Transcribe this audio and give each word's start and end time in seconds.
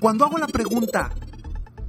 Cuando 0.00 0.24
hago 0.24 0.38
la 0.38 0.46
pregunta, 0.46 1.10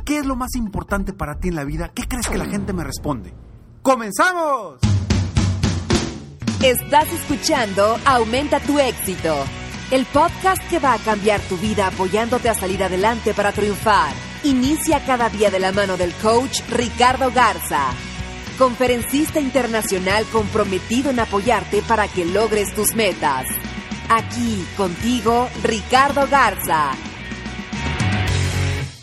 ¿qué 0.04 0.18
es 0.18 0.26
lo 0.26 0.36
más 0.36 0.56
importante 0.56 1.14
para 1.14 1.36
ti 1.40 1.50
en 1.50 1.56
la 1.56 1.64
vida? 1.64 1.92
¿Qué 1.94 2.08
crees 2.08 2.28
que 2.28 2.40
la 2.40 2.46
gente 2.46 2.74
me 2.74 2.84
responde? 2.84 3.36
¡Comenzamos! 3.84 4.80
Estás 6.64 7.08
escuchando 7.14 7.98
Aumenta 8.06 8.60
tu 8.62 8.80
éxito, 8.80 9.36
el 9.92 10.08
podcast 10.08 10.62
que 10.72 10.80
va 10.80 10.94
a 10.94 10.98
cambiar 10.98 11.40
tu 11.42 11.56
vida 11.58 11.86
apoyándote 11.86 12.50
a 12.50 12.56
salir 12.56 12.84
adelante 12.84 13.36
para 13.36 13.52
triunfar. 13.52 14.12
Inicia 14.44 15.06
cada 15.06 15.30
día 15.30 15.52
de 15.52 15.60
la 15.60 15.72
mano 15.72 15.96
del 15.96 16.12
coach 16.16 16.62
Ricardo 16.72 17.32
Garza, 17.32 17.92
conferencista 18.58 19.40
internacional 19.40 20.26
comprometido 20.32 21.12
en 21.12 21.20
apoyarte 21.20 21.84
para 21.84 22.08
que 22.08 22.26
logres 22.26 22.74
tus 22.74 22.96
metas. 22.96 23.46
Aquí 24.10 24.66
contigo, 24.76 25.48
Ricardo 25.62 26.28
Garza 26.28 26.94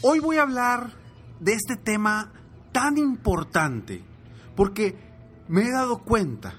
Hoy 0.08 0.20
voy 0.20 0.36
a 0.36 0.42
hablar 0.42 0.92
de 1.40 1.54
este 1.54 1.74
tema 1.74 2.32
tan 2.70 2.96
importante 2.96 4.04
porque 4.54 4.96
me 5.48 5.62
he 5.62 5.72
dado 5.72 6.04
cuenta 6.04 6.54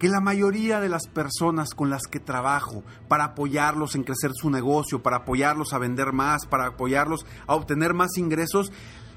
que 0.00 0.08
la 0.08 0.20
mayoría 0.20 0.80
de 0.80 0.88
las 0.88 1.06
personas 1.06 1.72
con 1.72 1.88
las 1.88 2.08
que 2.10 2.18
trabajo 2.18 2.82
para 3.06 3.26
apoyarlos 3.26 3.94
en 3.94 4.02
crecer 4.02 4.32
su 4.34 4.50
negocio, 4.50 5.04
para 5.04 5.18
apoyarlos 5.18 5.72
a 5.72 5.78
vender 5.78 6.12
más, 6.12 6.46
para 6.46 6.66
apoyarlos 6.66 7.24
a 7.46 7.54
obtener 7.54 7.94
más 7.94 8.18
ingresos, 8.18 8.72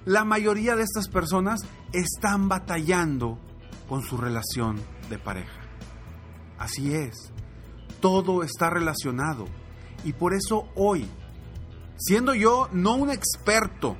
la 0.05 0.23
mayoría 0.23 0.75
de 0.75 0.83
estas 0.83 1.07
personas 1.07 1.61
están 1.93 2.49
batallando 2.49 3.39
con 3.89 4.03
su 4.03 4.17
relación 4.17 4.79
de 5.09 5.17
pareja. 5.17 5.61
Así 6.59 6.93
es, 6.93 7.31
todo 8.01 8.43
está 8.43 8.69
relacionado 8.69 9.47
y 10.03 10.13
por 10.13 10.35
eso 10.35 10.69
hoy 10.75 11.09
siendo 11.97 12.33
yo 12.33 12.69
no 12.71 12.95
un 12.95 13.09
experto 13.09 13.97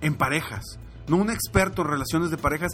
en 0.00 0.14
parejas, 0.14 0.78
no 1.08 1.16
un 1.16 1.30
experto 1.30 1.82
en 1.82 1.88
relaciones 1.88 2.30
de 2.30 2.38
parejas, 2.38 2.72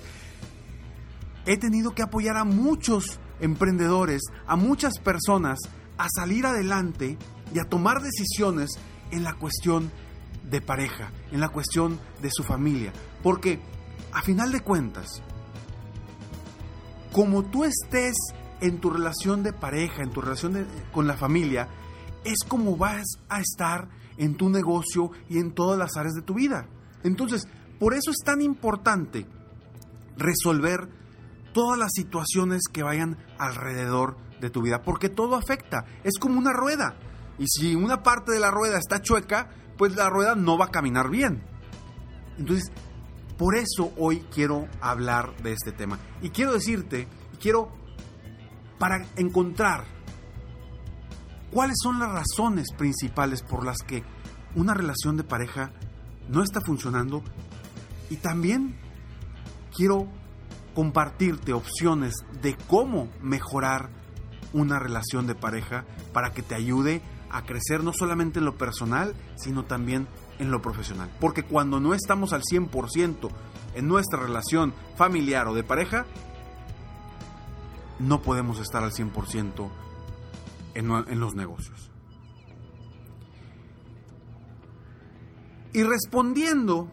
he 1.46 1.56
tenido 1.56 1.94
que 1.94 2.02
apoyar 2.02 2.36
a 2.36 2.44
muchos 2.44 3.18
emprendedores, 3.40 4.22
a 4.46 4.56
muchas 4.56 4.98
personas 4.98 5.58
a 5.98 6.06
salir 6.14 6.46
adelante 6.46 7.18
y 7.54 7.58
a 7.58 7.64
tomar 7.64 8.02
decisiones 8.02 8.70
en 9.10 9.24
la 9.24 9.34
cuestión 9.34 9.90
de 10.48 10.60
pareja, 10.60 11.10
en 11.30 11.40
la 11.40 11.48
cuestión 11.48 12.00
de 12.20 12.30
su 12.30 12.42
familia. 12.42 12.92
Porque 13.22 13.60
a 14.12 14.22
final 14.22 14.52
de 14.52 14.60
cuentas, 14.60 15.22
como 17.12 17.44
tú 17.44 17.64
estés 17.64 18.14
en 18.60 18.80
tu 18.80 18.90
relación 18.90 19.42
de 19.42 19.52
pareja, 19.52 20.02
en 20.02 20.10
tu 20.10 20.20
relación 20.20 20.66
con 20.92 21.06
la 21.06 21.16
familia, 21.16 21.68
es 22.24 22.38
como 22.46 22.76
vas 22.76 23.06
a 23.28 23.40
estar 23.40 23.88
en 24.16 24.36
tu 24.36 24.48
negocio 24.48 25.10
y 25.28 25.38
en 25.38 25.52
todas 25.52 25.78
las 25.78 25.96
áreas 25.96 26.14
de 26.14 26.22
tu 26.22 26.34
vida. 26.34 26.66
Entonces, 27.02 27.46
por 27.78 27.94
eso 27.94 28.10
es 28.10 28.18
tan 28.24 28.40
importante 28.40 29.26
resolver 30.16 30.88
todas 31.52 31.78
las 31.78 31.90
situaciones 31.92 32.62
que 32.72 32.82
vayan 32.82 33.18
alrededor 33.38 34.16
de 34.40 34.50
tu 34.50 34.62
vida, 34.62 34.82
porque 34.82 35.08
todo 35.08 35.36
afecta, 35.36 35.84
es 36.04 36.18
como 36.18 36.38
una 36.38 36.52
rueda. 36.52 36.96
Y 37.38 37.46
si 37.48 37.74
una 37.74 38.02
parte 38.02 38.32
de 38.32 38.40
la 38.40 38.50
rueda 38.50 38.78
está 38.78 39.00
chueca, 39.00 39.50
pues 39.76 39.96
la 39.96 40.10
rueda 40.10 40.34
no 40.34 40.58
va 40.58 40.66
a 40.66 40.70
caminar 40.70 41.10
bien. 41.10 41.42
Entonces, 42.38 42.70
por 43.36 43.56
eso 43.56 43.92
hoy 43.96 44.24
quiero 44.32 44.68
hablar 44.80 45.36
de 45.42 45.52
este 45.52 45.72
tema. 45.72 45.98
Y 46.20 46.30
quiero 46.30 46.52
decirte, 46.52 47.08
quiero, 47.40 47.70
para 48.78 49.06
encontrar 49.16 49.84
¿Cuáles 51.52 51.76
son 51.82 51.98
las 51.98 52.10
razones 52.10 52.68
principales 52.78 53.42
por 53.42 53.62
las 53.62 53.76
que 53.86 54.02
una 54.54 54.72
relación 54.72 55.18
de 55.18 55.24
pareja 55.24 55.70
no 56.30 56.42
está 56.42 56.62
funcionando? 56.62 57.22
Y 58.08 58.16
también 58.16 58.74
quiero 59.76 60.08
compartirte 60.74 61.52
opciones 61.52 62.14
de 62.40 62.56
cómo 62.68 63.08
mejorar 63.20 63.90
una 64.54 64.78
relación 64.78 65.26
de 65.26 65.34
pareja 65.34 65.84
para 66.14 66.32
que 66.32 66.42
te 66.42 66.54
ayude 66.54 67.02
a 67.30 67.42
crecer 67.42 67.84
no 67.84 67.92
solamente 67.92 68.38
en 68.38 68.46
lo 68.46 68.56
personal, 68.56 69.14
sino 69.36 69.66
también 69.66 70.08
en 70.38 70.50
lo 70.50 70.62
profesional. 70.62 71.10
Porque 71.20 71.42
cuando 71.42 71.80
no 71.80 71.92
estamos 71.92 72.32
al 72.32 72.42
100% 72.42 73.28
en 73.74 73.88
nuestra 73.88 74.20
relación 74.20 74.72
familiar 74.96 75.48
o 75.48 75.54
de 75.54 75.64
pareja, 75.64 76.06
no 77.98 78.22
podemos 78.22 78.58
estar 78.58 78.82
al 78.82 78.92
100% 78.92 79.70
en, 80.74 81.20
los 81.20 81.34
negocios. 81.34 81.90
Y 85.72 85.82
respondiendo 85.82 86.90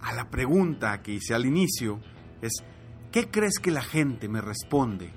a 0.00 0.12
la 0.14 0.30
pregunta 0.30 1.00
que 1.02 1.12
hice 1.12 1.34
al 1.34 1.46
inicio, 1.46 2.00
es, 2.42 2.52
¿qué 3.12 3.30
crees 3.30 3.58
que 3.60 3.70
la 3.70 3.82
gente 3.82 4.28
me 4.28 4.40
responde 4.40 5.12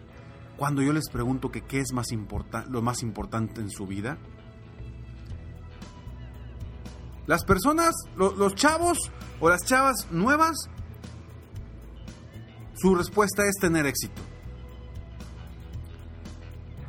cuando 0.58 0.82
yo 0.82 0.94
les 0.94 1.10
pregunto 1.10 1.50
qué 1.50 1.80
es 1.80 1.92
más 1.94 2.08
lo 2.70 2.82
más 2.82 3.02
importante 3.02 3.62
en 3.62 3.70
su 3.70 3.88
vida? 3.88 4.18
Las 7.28 7.44
personas, 7.46 7.94
los 8.16 8.56
chavos 8.56 8.98
o 9.40 9.50
las 9.50 9.64
chavas 9.66 10.08
nuevas, 10.12 10.70
su 12.76 12.96
respuesta 12.96 13.44
es 13.48 13.56
tener 13.60 13.86
éxito. 13.86 14.22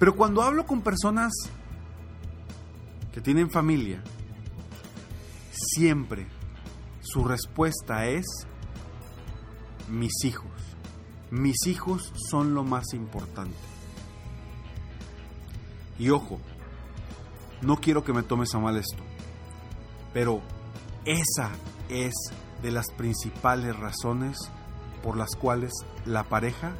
Pero 0.03 0.17
cuando 0.17 0.43
hablo 0.43 0.67
con 0.67 0.81
personas 0.81 1.31
que 3.13 3.21
tienen 3.21 3.53
familia, 3.53 4.03
siempre 5.53 6.27
su 7.03 7.23
respuesta 7.23 8.07
es 8.07 8.27
mis 9.89 10.25
hijos. 10.25 10.51
Mis 11.31 11.69
hijos 11.69 12.12
son 12.29 12.53
lo 12.53 12.65
más 12.65 12.95
importante. 12.95 13.55
Y 16.01 16.11
ojo, 16.11 16.41
no 17.61 17.76
quiero 17.76 18.03
que 18.03 18.12
me 18.12 18.25
tomes 18.25 18.53
a 18.56 18.59
mal 18.59 18.79
esto, 18.79 19.05
pero 20.12 20.43
esa 21.05 21.53
es 21.88 22.12
de 22.61 22.73
las 22.73 22.91
principales 22.91 23.76
razones 23.76 24.37
por 25.00 25.17
las 25.17 25.37
cuales 25.37 25.71
la 26.06 26.25
pareja 26.25 26.73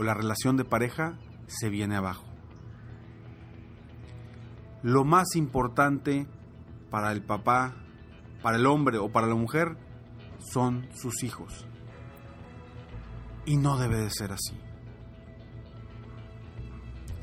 o 0.00 0.02
la 0.02 0.14
relación 0.14 0.56
de 0.56 0.64
pareja 0.64 1.18
se 1.46 1.68
viene 1.68 1.94
abajo. 1.94 2.24
Lo 4.82 5.04
más 5.04 5.36
importante 5.36 6.26
para 6.88 7.12
el 7.12 7.22
papá, 7.22 7.74
para 8.40 8.56
el 8.56 8.64
hombre 8.64 8.96
o 8.96 9.12
para 9.12 9.26
la 9.26 9.34
mujer 9.34 9.76
son 10.38 10.88
sus 10.94 11.22
hijos. 11.22 11.66
Y 13.44 13.58
no 13.58 13.76
debe 13.76 13.98
de 13.98 14.08
ser 14.10 14.32
así. 14.32 14.58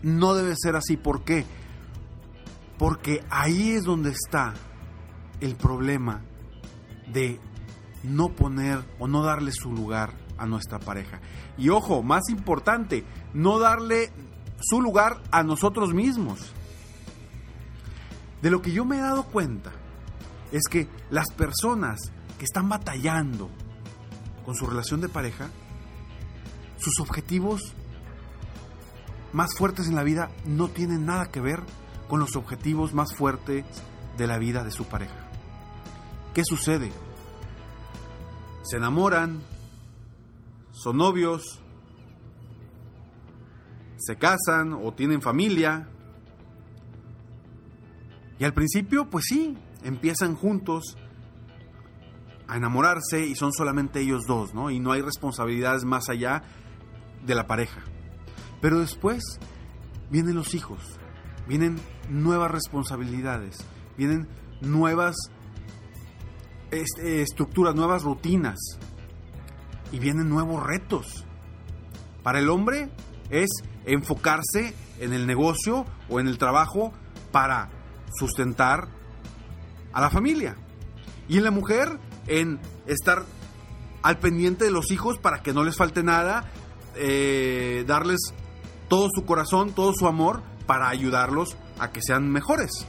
No 0.04 0.36
debe 0.36 0.54
ser 0.56 0.76
así. 0.76 0.98
¿Por 0.98 1.24
qué? 1.24 1.46
Porque 2.78 3.26
ahí 3.32 3.72
es 3.72 3.86
donde 3.86 4.12
está 4.12 4.54
el 5.42 5.56
problema 5.56 6.22
de 7.12 7.40
no 8.04 8.36
poner 8.36 8.86
o 9.00 9.08
no 9.08 9.24
darle 9.24 9.52
su 9.52 9.72
lugar 9.72 10.27
a 10.38 10.46
nuestra 10.46 10.80
pareja. 10.80 11.20
Y 11.58 11.70
ojo, 11.70 12.04
más 12.04 12.30
importante, 12.30 13.04
no 13.34 13.60
darle 13.60 14.12
su 14.60 14.82
lugar 14.82 15.22
a 15.32 15.44
nosotros 15.44 15.94
mismos. 15.94 16.40
De 18.42 18.52
lo 18.52 18.62
que 18.62 18.72
yo 18.72 18.86
me 18.86 18.98
he 18.98 19.02
dado 19.02 19.24
cuenta 19.24 19.72
es 20.52 20.64
que 20.70 20.88
las 21.10 21.32
personas 21.32 22.00
que 22.38 22.46
están 22.46 22.70
batallando 22.70 23.50
con 24.46 24.56
su 24.56 24.66
relación 24.68 25.02
de 25.02 25.10
pareja, 25.10 25.50
sus 26.78 27.00
objetivos 27.00 27.74
más 29.34 29.56
fuertes 29.58 29.88
en 29.88 29.96
la 29.96 30.04
vida 30.04 30.30
no 30.46 30.70
tienen 30.70 31.06
nada 31.06 31.26
que 31.28 31.42
ver 31.42 31.62
con 32.08 32.20
los 32.20 32.36
objetivos 32.36 32.94
más 32.94 33.14
fuertes 33.14 33.66
de 34.18 34.28
la 34.28 34.38
vida 34.38 34.64
de 34.64 34.72
su 34.72 34.86
pareja. 34.86 35.28
¿Qué 36.34 36.44
sucede? 36.46 36.92
Se 38.64 38.78
enamoran, 38.78 39.42
son 40.78 40.98
novios, 40.98 41.60
se 43.98 44.16
casan 44.18 44.74
o 44.74 44.94
tienen 44.94 45.22
familia. 45.22 45.90
Y 48.38 48.44
al 48.44 48.54
principio, 48.54 49.10
pues 49.10 49.26
sí, 49.28 49.58
empiezan 49.84 50.36
juntos 50.36 50.96
a 52.48 52.58
enamorarse 52.58 53.26
y 53.26 53.36
son 53.36 53.52
solamente 53.54 54.02
ellos 54.02 54.26
dos, 54.28 54.54
¿no? 54.54 54.70
Y 54.70 54.80
no 54.80 54.92
hay 54.92 55.02
responsabilidades 55.02 55.84
más 55.84 56.10
allá 56.10 56.44
de 57.26 57.34
la 57.34 57.48
pareja. 57.48 57.82
Pero 58.62 58.80
después 58.80 59.24
vienen 60.12 60.36
los 60.36 60.54
hijos, 60.54 60.80
vienen 61.48 61.78
nuevas 62.10 62.52
responsabilidades, 62.52 63.58
vienen 63.98 64.28
nuevas 64.62 65.16
este, 66.70 67.24
estructuras, 67.24 67.74
nuevas 67.74 68.04
rutinas 68.04 68.58
y 69.92 70.00
vienen 70.00 70.30
nuevos 70.30 70.64
retos. 70.64 71.26
Para 72.24 72.40
el 72.40 72.50
hombre 72.50 72.90
es 73.30 73.50
enfocarse 73.86 74.74
en 75.00 75.14
el 75.14 75.28
negocio 75.28 75.86
o 76.10 76.20
en 76.20 76.28
el 76.28 76.38
trabajo 76.38 76.94
para 77.32 77.70
sustentar 78.18 78.88
a 79.94 80.02
la 80.02 80.10
familia. 80.10 80.56
Y 81.28 81.38
en 81.38 81.44
la 81.44 81.52
mujer 81.52 82.00
en 82.28 82.60
estar 82.86 83.24
al 84.02 84.18
pendiente 84.20 84.66
de 84.66 84.72
los 84.72 84.92
hijos 84.92 85.18
para 85.18 85.42
que 85.42 85.54
no 85.54 85.64
les 85.64 85.76
falte 85.76 86.04
nada, 86.04 86.46
eh, 86.96 87.84
darles 87.88 88.34
todo 88.88 89.08
su 89.14 89.26
corazón, 89.26 89.74
todo 89.74 89.94
su 89.94 90.08
amor 90.08 90.42
para 90.66 90.90
ayudarlos 90.90 91.58
a 91.80 91.92
que 91.92 92.02
sean 92.02 92.30
mejores. 92.30 92.86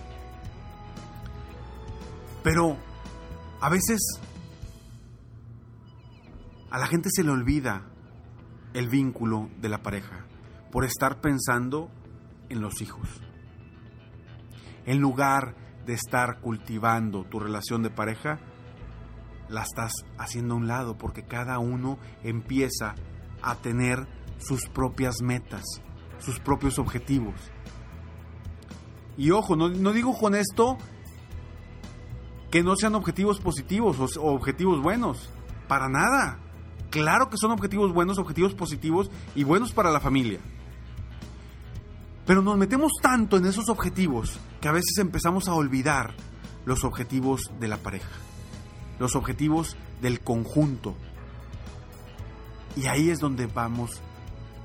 Pero 2.42 2.76
a 3.60 3.68
veces 3.68 4.00
a 6.70 6.78
la 6.78 6.86
gente 6.86 7.08
se 7.12 7.24
le 7.24 7.30
olvida 7.30 7.86
el 8.74 8.88
vínculo 8.88 9.48
de 9.60 9.68
la 9.68 9.82
pareja 9.82 10.26
por 10.70 10.84
estar 10.84 11.20
pensando 11.20 11.90
en 12.48 12.60
los 12.60 12.82
hijos. 12.82 13.08
En 14.86 15.00
lugar 15.00 15.54
de 15.86 15.94
estar 15.94 16.40
cultivando 16.40 17.24
tu 17.24 17.40
relación 17.40 17.82
de 17.82 17.90
pareja, 17.90 18.38
la 19.48 19.62
estás 19.62 19.92
haciendo 20.18 20.54
a 20.54 20.56
un 20.58 20.68
lado 20.68 20.98
porque 20.98 21.24
cada 21.24 21.58
uno 21.58 21.98
empieza 22.22 22.94
a 23.42 23.54
tener 23.56 24.06
sus 24.38 24.68
propias 24.68 25.16
metas, 25.22 25.64
sus 26.18 26.38
propios 26.40 26.78
objetivos. 26.78 27.34
Y 29.16 29.30
ojo, 29.30 29.56
no, 29.56 29.92
digo 29.92 30.16
con 30.16 30.34
esto 30.34 30.78
que 32.50 32.62
no 32.62 32.76
sean 32.76 32.94
objetivos 32.94 33.40
positivos 33.40 34.16
o, 34.16 34.22
objetivos 34.22 34.80
buenos, 34.80 35.30
para 35.66 35.88
nada. 35.88 36.38
Claro 36.90 37.28
que 37.28 37.36
son 37.36 37.50
objetivos 37.50 37.92
buenos, 37.92 38.18
objetivos 38.18 38.54
positivos 38.54 39.10
y 39.34 39.44
buenos 39.44 39.72
para 39.72 39.90
la 39.90 40.00
familia. 40.00 40.40
Pero 42.26 42.42
nos 42.42 42.56
metemos 42.58 42.92
tanto 43.00 43.36
en 43.36 43.46
esos 43.46 43.68
objetivos 43.68 44.38
que 44.60 44.68
a 44.68 44.72
veces 44.72 44.98
empezamos 44.98 45.48
a 45.48 45.54
olvidar 45.54 46.14
los 46.66 46.84
objetivos 46.84 47.40
de 47.58 47.68
la 47.68 47.78
pareja, 47.78 48.10
los 48.98 49.16
objetivos 49.16 49.76
del 50.02 50.20
conjunto. 50.20 50.94
Y 52.76 52.86
ahí 52.86 53.10
es 53.10 53.18
donde 53.18 53.46
vamos, 53.46 54.02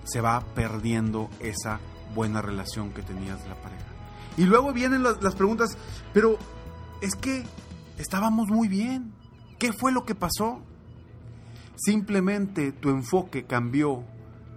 se 0.03 0.19
va 0.19 0.41
perdiendo 0.53 1.29
esa 1.39 1.79
buena 2.13 2.41
relación 2.41 2.91
que 2.91 3.01
tenías 3.01 3.41
de 3.43 3.49
la 3.49 3.55
pareja. 3.55 3.85
Y 4.37 4.43
luego 4.43 4.73
vienen 4.73 5.03
las, 5.03 5.35
preguntas, 5.35 5.77
pero 6.13 6.37
es 7.01 7.15
que 7.15 7.43
estábamos 7.97 8.49
muy 8.49 8.67
bien. 8.67 9.13
¿Qué 9.59 9.71
fue 9.71 9.91
lo 9.91 10.03
que 10.03 10.15
pasó? 10.15 10.61
Simplemente 11.75 12.71
tu 12.71 12.89
enfoque 12.89 13.45
cambió 13.45 14.03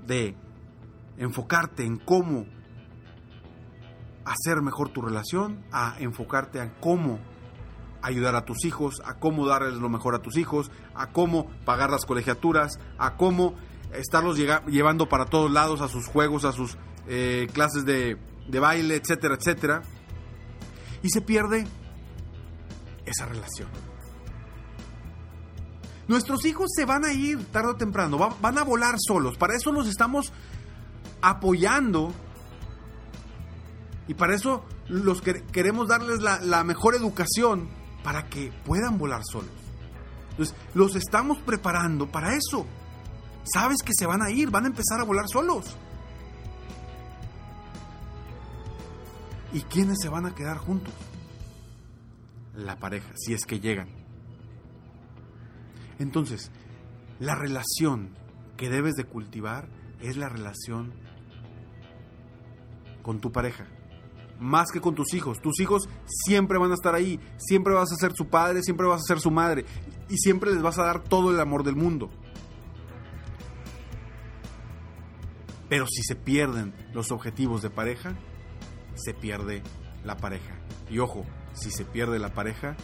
de 0.07 0.37
enfocarte 1.19 1.85
en 1.85 1.99
cómo 1.99 2.47
hacer 4.25 4.61
mejor 4.61 4.91
tu 4.91 5.01
relación 5.01 5.65
a 5.73 5.97
enfocarte 5.99 6.61
en 6.61 6.73
cómo 6.81 7.19
ayudar 8.03 8.35
a 8.37 8.45
tus 8.45 8.65
hijos, 8.65 9.01
a 9.05 9.15
cómo 9.15 9.47
darles 9.47 9.75
lo 9.75 9.89
mejor 9.89 10.15
a 10.15 10.21
tus 10.21 10.37
hijos, 10.37 10.71
a 10.95 11.11
cómo 11.11 11.51
pagar 11.65 11.91
las 11.91 12.05
colegiaturas, 12.05 12.79
a 12.99 13.17
cómo 13.17 13.55
estarlos 13.93 14.37
llevando 14.37 15.09
para 15.09 15.27
todos 15.27 15.51
lados 15.51 15.81
a 15.81 15.89
sus 15.89 16.07
juegos, 16.07 16.45
a 16.45 16.53
sus 16.53 16.77
eh, 17.09 17.49
clases 17.53 17.85
de, 17.85 18.19
de 18.49 18.61
baile, 18.61 18.97
etcétera, 18.97 19.37
etcétera. 19.37 19.83
Y 21.03 21.09
se 21.09 21.21
pierde 21.21 21.67
esa 23.07 23.27
relación. 23.27 23.96
Nuestros 26.09 26.45
hijos 26.45 26.71
se 26.75 26.85
van 26.85 27.05
a 27.05 27.13
ir 27.13 27.45
tarde 27.47 27.71
o 27.71 27.77
temprano, 27.77 28.19
van 28.41 28.59
a 28.59 28.63
volar 28.63 28.95
solos. 28.99 29.37
Para 29.37 29.57
eso 29.57 29.73
los 29.73 29.89
estamos 29.89 30.33
apoyando. 31.21 32.13
Y 34.09 34.15
para 34.15 34.35
eso 34.35 34.65
los 34.89 35.21
queremos 35.21 35.89
darles 35.89 36.21
la, 36.21 36.41
la 36.41 36.63
mejor 36.63 36.95
educación 36.95 37.69
para 38.05 38.29
que 38.29 38.53
puedan 38.65 38.99
volar 38.99 39.23
solos. 39.25 39.51
Entonces, 40.31 40.55
los 40.75 40.95
estamos 40.95 41.39
preparando 41.39 42.07
para 42.07 42.37
eso. 42.37 42.67
Sabes 43.43 43.79
que 43.83 43.93
se 43.97 44.07
van 44.07 44.23
a 44.23 44.31
ir, 44.31 44.51
van 44.51 44.65
a 44.65 44.69
empezar 44.69 45.01
a 45.01 45.05
volar 45.05 45.25
solos. 45.29 45.77
¿Y 49.53 49.63
quiénes 49.63 49.99
se 50.01 50.09
van 50.09 50.27
a 50.27 50.35
quedar 50.35 50.59
juntos? 50.59 50.93
La 52.55 52.79
pareja, 52.79 53.09
si 53.17 53.33
es 53.33 53.45
que 53.45 53.59
llegan. 53.59 53.89
Entonces, 55.99 56.51
la 57.19 57.35
relación 57.35 58.11
que 58.57 58.69
debes 58.69 58.95
de 58.95 59.05
cultivar 59.05 59.69
es 60.01 60.17
la 60.17 60.29
relación 60.29 60.93
con 63.03 63.21
tu 63.21 63.33
pareja. 63.33 63.67
Más 64.39 64.71
que 64.71 64.81
con 64.81 64.95
tus 64.95 65.15
hijos. 65.15 65.41
Tus 65.41 65.61
hijos 65.61 65.89
siempre 66.07 66.59
van 66.59 66.71
a 66.71 66.75
estar 66.75 66.95
ahí. 66.95 67.19
Siempre 67.39 67.73
vas 67.73 67.91
a 67.93 67.97
ser 67.97 68.13
su 68.15 68.29
padre, 68.29 68.63
siempre 68.63 68.87
vas 68.87 69.01
a 69.01 69.15
ser 69.15 69.21
su 69.21 69.31
madre. 69.31 69.65
Y 70.11 70.19
siempre 70.19 70.53
les 70.53 70.63
vas 70.63 70.79
a 70.79 70.85
dar 70.85 71.03
todo 71.03 71.31
el 71.31 71.41
amor 71.41 71.63
del 71.63 71.77
mundo. 71.77 72.11
Pero 75.69 75.87
si 75.87 76.03
se 76.03 76.15
pierden 76.15 76.75
los 76.93 77.11
objetivos 77.11 77.63
de 77.63 77.71
pareja, 77.71 78.15
se 78.95 79.15
pierde 79.15 79.63
la 80.05 80.17
pareja. 80.17 80.55
Y 80.91 80.99
ojo, 80.99 81.25
si 81.55 81.71
se 81.71 81.85
pierde 81.85 82.19
la 82.19 82.35
pareja, 82.35 82.77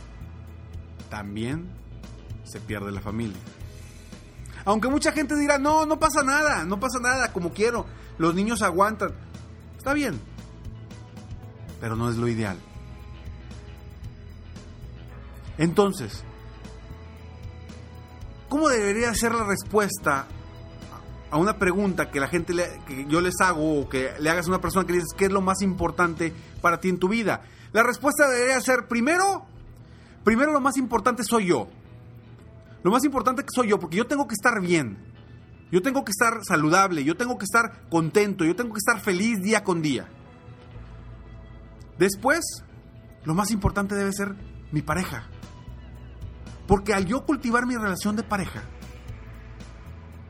también 1.09 1.71
se 2.45 2.61
pierde 2.61 2.93
la 2.93 3.01
familia. 3.01 3.39
Aunque 4.65 4.89
mucha 4.89 5.13
gente 5.13 5.37
dirá, 5.37 5.59
no, 5.59 5.87
no 5.87 5.99
pasa 5.99 6.23
nada, 6.23 6.65
no 6.65 6.79
pasa 6.79 6.99
nada, 7.01 7.33
como 7.33 7.53
quiero, 7.53 7.87
los 8.19 8.35
niños 8.35 8.63
aguantan. 8.63 9.13
Está 9.77 9.93
bien, 9.93 10.21
pero 11.81 11.97
no 11.97 12.09
es 12.09 12.17
lo 12.17 12.29
ideal. 12.29 12.59
Entonces, 15.59 16.23
¿cómo 18.49 18.69
debería 18.69 19.13
ser 19.15 19.35
la 19.35 19.45
respuesta 19.45 20.27
a 21.33 21.39
una 21.39 21.59
pregunta 21.59 22.11
que 22.11 22.21
la 22.21 22.29
gente 22.29 22.55
que 22.87 23.07
yo 23.09 23.23
les 23.23 23.41
hago 23.41 23.81
o 23.81 23.89
que 23.89 24.13
le 24.21 24.29
hagas 24.29 24.47
a 24.47 24.51
una 24.51 24.61
persona 24.61 24.87
que 24.87 24.93
le 24.93 24.99
dices 24.99 25.15
qué 25.17 25.25
es 25.25 25.33
lo 25.33 25.41
más 25.41 25.63
importante 25.63 26.31
para 26.61 26.79
ti 26.79 26.91
en 26.91 26.99
tu 26.99 27.09
vida. 27.09 27.41
La 27.73 27.83
respuesta 27.83 28.29
debería 28.29 28.61
ser 28.61 28.87
primero, 28.87 29.47
primero 30.25 30.53
lo 30.53 30.61
más 30.61 30.77
importante 30.77 31.25
soy 31.25 31.47
yo. 31.47 31.69
Lo 32.83 32.91
más 32.91 33.05
importante 33.05 33.43
que 33.43 33.49
soy 33.55 33.69
yo, 33.69 33.79
porque 33.79 33.97
yo 33.97 34.07
tengo 34.07 34.27
que 34.27 34.35
estar 34.35 34.61
bien. 34.61 34.99
Yo 35.71 35.81
tengo 35.81 36.05
que 36.05 36.11
estar 36.11 36.45
saludable, 36.45 37.05
yo 37.05 37.17
tengo 37.17 37.39
que 37.39 37.45
estar 37.45 37.89
contento, 37.89 38.45
yo 38.45 38.55
tengo 38.55 38.75
que 38.75 38.79
estar 38.79 39.01
feliz 39.01 39.41
día 39.41 39.65
con 39.65 39.81
día. 39.81 40.09
Después, 41.99 42.45
lo 43.25 43.35
más 43.35 43.51
importante 43.51 43.95
debe 43.95 44.13
ser 44.13 44.35
mi 44.71 44.83
pareja. 44.83 45.29
Porque 46.67 46.93
al 46.93 47.07
yo 47.07 47.25
cultivar 47.25 47.67
mi 47.67 47.77
relación 47.77 48.17
de 48.17 48.23
pareja, 48.23 48.63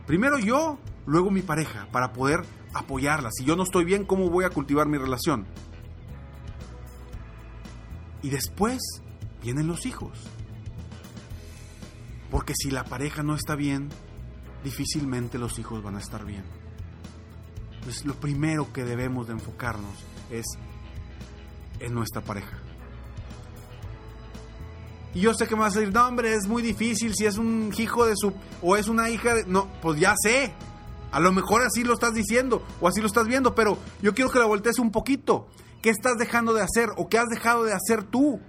primero 0.07 0.39
yo 0.39 0.79
luego 1.07 1.31
mi 1.31 1.43
pareja, 1.43 1.89
para 1.91 2.13
poder 2.13 2.43
apoyarla. 2.75 3.31
Si 3.33 3.45
yo 3.45 3.57
no 3.57 3.65
estoy 3.65 3.85
bien, 3.85 4.05
¿cómo 4.05 4.31
voy 4.31 4.45
a 4.45 4.51
cultivar 4.51 4.87
mi 4.87 4.99
relación? 4.99 5.47
Y 8.23 8.31
después 8.31 8.81
vienen 9.43 9.67
los 9.67 9.87
hijos. 9.87 10.19
Porque 12.43 12.55
si 12.57 12.73
la 12.73 12.83
pareja 12.83 13.23
no 13.23 13.37
está 13.37 13.55
bien, 13.55 13.89
difícilmente 14.65 15.39
los 15.39 15.61
hijos 15.61 15.81
van 15.81 15.95
a 15.95 16.01
estar 16.01 16.25
bien. 16.25 16.43
pues 17.85 18.05
lo 18.05 18.15
primero 18.15 18.73
que 18.73 18.83
debemos 18.83 19.29
de 19.29 19.35
enfocarnos 19.35 19.95
es 20.29 20.45
en 21.79 21.95
nuestra 21.95 22.21
pareja. 22.21 22.59
Y 25.15 25.21
yo 25.21 25.33
sé 25.35 25.47
que 25.47 25.55
me 25.55 25.61
vas 25.61 25.77
a 25.77 25.79
decir, 25.79 25.95
no 25.95 26.05
hombre, 26.05 26.35
es 26.35 26.49
muy 26.49 26.63
difícil 26.63 27.15
si 27.15 27.27
es 27.27 27.39
un 27.39 27.73
hijo 27.79 28.07
de 28.07 28.15
su... 28.17 28.33
o 28.61 28.75
es 28.77 28.89
una 28.89 29.09
hija 29.09 29.35
de... 29.35 29.45
No, 29.45 29.69
pues 29.81 30.01
ya 30.01 30.17
sé. 30.21 30.53
A 31.13 31.21
lo 31.21 31.31
mejor 31.31 31.63
así 31.63 31.85
lo 31.85 31.95
estás 31.95 32.13
diciendo 32.13 32.67
o 32.81 32.89
así 32.89 33.01
lo 33.01 33.07
estás 33.07 33.29
viendo, 33.29 33.55
pero 33.55 33.79
yo 34.03 34.15
quiero 34.15 34.33
que 34.33 34.41
la 34.41 34.47
voltees 34.47 34.81
un 34.81 34.91
poquito. 34.91 35.47
¿Qué 35.81 35.91
estás 35.91 36.19
dejando 36.19 36.55
de 36.55 36.63
hacer 36.63 36.89
o 36.97 37.09
qué 37.09 37.19
has 37.19 37.29
dejado 37.29 37.63
de 37.63 37.73
hacer 37.73 38.03
tú? 38.03 38.41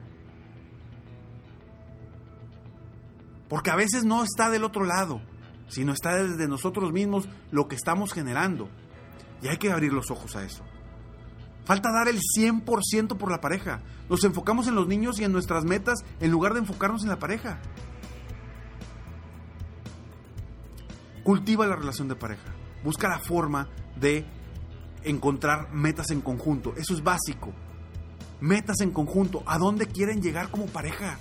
Porque 3.53 3.69
a 3.69 3.75
veces 3.75 4.03
no 4.03 4.23
está 4.23 4.49
del 4.49 4.63
otro 4.63 4.83
lado, 4.83 5.21
sino 5.67 5.93
está 5.93 6.15
desde 6.15 6.47
nosotros 6.47 6.91
mismos 6.91 7.29
lo 7.51 7.67
que 7.67 7.75
estamos 7.75 8.11
generando. 8.11 8.67
Y 9.43 9.47
hay 9.47 9.57
que 9.57 9.71
abrir 9.71 9.93
los 9.93 10.09
ojos 10.09 10.35
a 10.35 10.43
eso. 10.43 10.63
Falta 11.63 11.91
dar 11.91 12.07
el 12.07 12.17
100% 12.17 13.15
por 13.15 13.29
la 13.29 13.41
pareja. 13.41 13.83
Nos 14.09 14.23
enfocamos 14.23 14.65
en 14.67 14.73
los 14.73 14.87
niños 14.87 15.19
y 15.19 15.23
en 15.23 15.31
nuestras 15.31 15.65
metas 15.65 15.99
en 16.19 16.31
lugar 16.31 16.53
de 16.55 16.61
enfocarnos 16.61 17.03
en 17.03 17.09
la 17.09 17.19
pareja. 17.19 17.59
Cultiva 21.23 21.67
la 21.67 21.75
relación 21.75 22.07
de 22.07 22.15
pareja. 22.15 22.51
Busca 22.83 23.07
la 23.07 23.19
forma 23.19 23.67
de 23.95 24.25
encontrar 25.03 25.71
metas 25.71 26.09
en 26.09 26.21
conjunto. 26.21 26.73
Eso 26.75 26.95
es 26.95 27.03
básico. 27.03 27.53
Metas 28.41 28.81
en 28.81 28.89
conjunto. 28.89 29.43
¿A 29.45 29.59
dónde 29.59 29.85
quieren 29.85 30.23
llegar 30.23 30.49
como 30.49 30.65
pareja? 30.65 31.19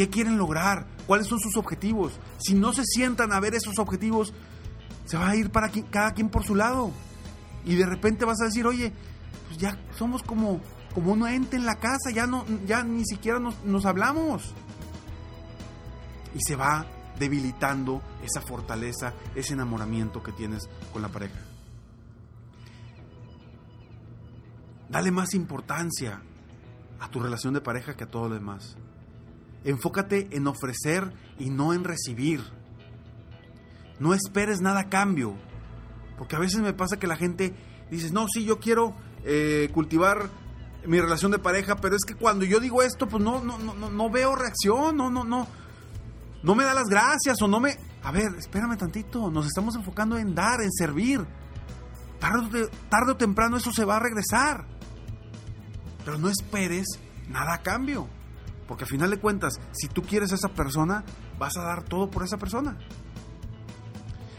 ¿Qué 0.00 0.08
quieren 0.08 0.38
lograr? 0.38 0.86
¿Cuáles 1.06 1.26
son 1.26 1.38
sus 1.40 1.58
objetivos? 1.58 2.14
Si 2.38 2.54
no 2.54 2.72
se 2.72 2.84
sientan 2.86 3.34
a 3.34 3.38
ver 3.38 3.54
esos 3.54 3.78
objetivos, 3.78 4.32
se 5.04 5.18
va 5.18 5.28
a 5.28 5.36
ir 5.36 5.50
para 5.50 5.70
cada 5.90 6.14
quien 6.14 6.30
por 6.30 6.42
su 6.42 6.54
lado. 6.54 6.90
Y 7.66 7.74
de 7.74 7.84
repente 7.84 8.24
vas 8.24 8.40
a 8.40 8.46
decir, 8.46 8.66
oye, 8.66 8.94
pues 9.46 9.58
ya 9.58 9.78
somos 9.98 10.22
como, 10.22 10.62
como 10.94 11.12
un 11.12 11.28
ente 11.28 11.56
en 11.56 11.66
la 11.66 11.74
casa, 11.74 12.10
ya, 12.14 12.26
no, 12.26 12.46
ya 12.64 12.82
ni 12.82 13.04
siquiera 13.04 13.38
nos, 13.40 13.62
nos 13.62 13.84
hablamos. 13.84 14.54
Y 16.34 16.38
se 16.46 16.56
va 16.56 16.86
debilitando 17.18 18.00
esa 18.24 18.40
fortaleza, 18.40 19.12
ese 19.34 19.52
enamoramiento 19.52 20.22
que 20.22 20.32
tienes 20.32 20.62
con 20.94 21.02
la 21.02 21.08
pareja. 21.08 21.40
Dale 24.88 25.10
más 25.10 25.34
importancia 25.34 26.22
a 27.00 27.10
tu 27.10 27.20
relación 27.20 27.52
de 27.52 27.60
pareja 27.60 27.98
que 27.98 28.04
a 28.04 28.10
todo 28.10 28.30
lo 28.30 28.36
demás. 28.36 28.78
Enfócate 29.64 30.28
en 30.32 30.46
ofrecer 30.46 31.12
y 31.38 31.50
no 31.50 31.72
en 31.72 31.84
recibir. 31.84 32.40
No 33.98 34.14
esperes 34.14 34.60
nada 34.60 34.80
a 34.80 34.88
cambio. 34.88 35.34
Porque 36.18 36.36
a 36.36 36.38
veces 36.38 36.60
me 36.60 36.72
pasa 36.72 36.98
que 36.98 37.06
la 37.06 37.16
gente 37.16 37.54
dice, 37.90 38.10
no, 38.12 38.26
sí, 38.28 38.44
yo 38.44 38.58
quiero 38.58 38.94
eh, 39.24 39.70
cultivar 39.72 40.28
mi 40.86 41.00
relación 41.00 41.30
de 41.30 41.38
pareja, 41.38 41.76
pero 41.76 41.96
es 41.96 42.04
que 42.04 42.14
cuando 42.14 42.44
yo 42.44 42.60
digo 42.60 42.82
esto, 42.82 43.06
pues 43.06 43.22
no, 43.22 43.42
no, 43.42 43.58
no, 43.58 43.74
no 43.74 44.10
veo 44.10 44.34
reacción, 44.34 44.96
no, 44.96 45.10
no, 45.10 45.24
no, 45.24 45.46
no 46.42 46.54
me 46.54 46.64
da 46.64 46.74
las 46.74 46.88
gracias 46.88 47.40
o 47.42 47.48
no 47.48 47.60
me... 47.60 47.76
A 48.02 48.12
ver, 48.12 48.34
espérame 48.38 48.78
tantito, 48.78 49.30
nos 49.30 49.46
estamos 49.46 49.74
enfocando 49.74 50.16
en 50.16 50.34
dar, 50.34 50.62
en 50.62 50.72
servir. 50.72 51.20
Tarde, 52.18 52.68
tarde 52.88 53.12
o 53.12 53.16
temprano 53.16 53.58
eso 53.58 53.72
se 53.72 53.84
va 53.84 53.96
a 53.96 54.00
regresar. 54.00 54.64
Pero 56.04 56.18
no 56.18 56.30
esperes 56.30 56.86
nada 57.28 57.54
a 57.54 57.62
cambio. 57.62 58.08
Porque 58.70 58.84
al 58.84 58.90
final 58.90 59.10
de 59.10 59.18
cuentas, 59.18 59.60
si 59.72 59.88
tú 59.88 60.02
quieres 60.02 60.30
a 60.30 60.36
esa 60.36 60.50
persona, 60.50 61.02
vas 61.40 61.56
a 61.56 61.62
dar 61.62 61.82
todo 61.82 62.08
por 62.08 62.22
esa 62.22 62.36
persona. 62.36 62.78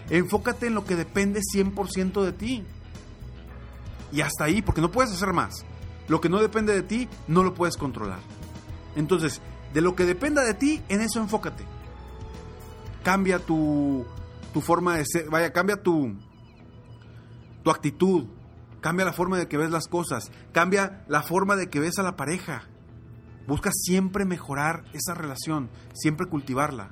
Enfócate 0.10 0.68
en 0.68 0.74
lo 0.74 0.86
que 0.86 0.96
depende 0.96 1.42
100% 1.42 2.24
de 2.24 2.32
ti. 2.32 2.64
Y 4.14 4.22
hasta 4.22 4.46
ahí, 4.46 4.62
porque 4.62 4.80
no 4.80 4.90
puedes 4.90 5.12
hacer 5.12 5.34
más. 5.34 5.66
Lo 6.08 6.22
que 6.22 6.30
no 6.30 6.40
depende 6.40 6.72
de 6.72 6.82
ti, 6.82 7.10
no 7.28 7.44
lo 7.44 7.54
puedes 7.54 7.76
controlar. 7.76 8.20
Entonces, 8.96 9.42
de 9.74 9.82
lo 9.82 9.98
que 9.98 10.06
dependa 10.06 10.46
de 10.46 10.54
ti, 10.54 10.82
en 10.88 11.02
eso 11.02 11.20
enfócate. 11.20 11.66
Cambia 13.04 13.38
tu, 13.38 14.06
tu 14.54 14.62
forma 14.62 14.96
de 14.96 15.04
ser, 15.06 15.30
vaya, 15.30 15.52
cambia 15.52 15.84
tu, 15.84 16.16
tu 17.66 17.70
actitud, 17.70 18.28
cambia 18.80 19.04
la 19.04 19.12
forma 19.12 19.38
de 19.38 19.50
que 19.50 19.58
ves 19.58 19.72
las 19.72 19.90
cosas, 19.90 20.32
cambia 20.54 21.04
la 21.10 21.22
forma 21.22 21.58
de 21.58 21.70
que 21.70 21.82
ves 21.82 22.00
a 22.00 22.04
la 22.04 22.16
pareja. 22.16 22.71
Busca 23.48 23.72
siempre 23.74 24.26
mejorar 24.26 24.84
esa 24.94 25.14
relación, 25.14 25.70
siempre 25.94 26.28
cultivarla. 26.28 26.92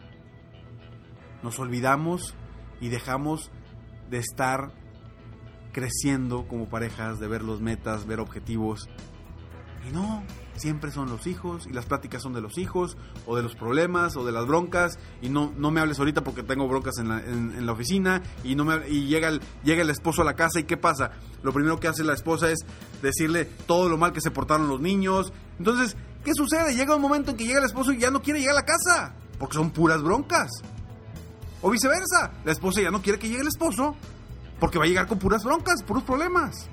Nos 1.44 1.60
olvidamos 1.60 2.36
y 2.82 2.90
dejamos 2.90 3.52
de 4.10 4.18
estar 4.18 4.74
creciendo 5.72 6.48
como 6.48 6.70
parejas, 6.70 7.20
de 7.20 7.28
ver 7.28 7.44
los 7.44 7.62
metas, 7.62 8.06
ver 8.06 8.20
objetivos. 8.20 8.90
Y 9.88 9.92
no, 9.92 10.24
siempre 10.60 10.92
son 10.92 11.10
los 11.10 11.26
hijos 11.26 11.66
y 11.68 11.72
las 11.72 11.86
pláticas 11.86 12.22
son 12.22 12.34
de 12.34 12.42
los 12.42 12.58
hijos 12.58 12.98
o 13.26 13.36
de 13.38 13.44
los 13.44 13.56
problemas 13.56 14.18
o 14.18 14.26
de 14.26 14.32
las 14.32 14.46
broncas 14.46 15.00
y 15.22 15.30
no, 15.30 15.54
no 15.58 15.72
me 15.72 15.80
hables 15.80 16.00
ahorita 16.00 16.24
porque 16.24 16.44
tengo 16.44 16.68
broncas 16.68 16.98
en 17.00 17.08
la, 17.08 17.20
en, 17.22 17.66
la 17.66 17.72
oficina 17.72 18.22
y, 18.44 18.56
no 18.56 18.66
me, 18.66 18.88
y 18.90 19.08
llega, 19.08 19.30
el, 19.30 19.42
llega 19.64 19.82
el 19.82 19.90
esposo 19.90 20.22
a 20.22 20.26
la 20.26 20.36
casa 20.36 20.60
y 20.60 20.66
¿qué 20.66 20.76
pasa? 20.76 21.12
Lo 21.44 21.54
primero 21.54 21.80
que 21.80 21.88
hace 21.88 22.04
la 22.04 22.14
esposa 22.14 22.52
es 22.52 22.60
decirle 23.02 23.46
todo 23.46 23.88
lo 23.88 23.98
mal 23.98 24.12
que 24.12 24.22
se 24.22 24.32
portaron 24.32 24.68
los 24.68 24.82
niños. 24.82 25.32
Entonces, 25.58 25.96
¿Qué 26.30 26.36
sucede? 26.36 26.76
Llega 26.76 26.96
un 26.96 27.02
momento 27.02 27.32
en 27.32 27.38
que 27.38 27.44
llega 27.48 27.58
el 27.58 27.66
esposo 27.66 27.92
y 27.92 27.98
ya 27.98 28.12
no 28.12 28.22
quiere 28.22 28.40
llegar 28.40 28.54
a 28.54 28.60
la 28.60 28.66
casa, 28.66 29.16
porque 29.40 29.56
son 29.56 29.72
puras 29.72 30.04
broncas. 30.04 30.52
O 31.60 31.72
viceversa, 31.72 32.34
la 32.46 32.52
esposa 32.52 32.84
ya 32.84 32.92
no 32.92 33.02
quiere 33.02 33.18
que 33.18 33.28
llegue 33.28 33.42
el 33.42 33.48
esposo, 33.48 33.96
porque 34.60 34.78
va 34.78 34.86
a 34.86 34.88
llegar 34.88 35.08
con 35.08 35.18
puras 35.18 35.44
broncas, 35.44 35.82
puros 35.82 36.04
problemas. 36.04 36.70